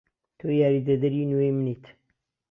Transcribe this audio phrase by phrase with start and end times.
[0.37, 1.83] تۆ یاریدەدەری نوێی منیت.